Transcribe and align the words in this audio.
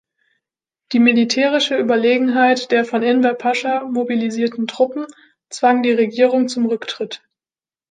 Die 0.93 0.99
militärische 0.99 1.77
Überlegenheit 1.77 2.71
der 2.71 2.85
von 2.85 3.03
Enver 3.03 3.35
Pascha 3.35 3.83
mobilisierten 3.83 4.65
Truppen 4.65 5.05
zwang 5.51 5.83
die 5.83 5.91
Regierung 5.93 6.47
zum 6.47 6.65
Rücktritt. 6.65 7.21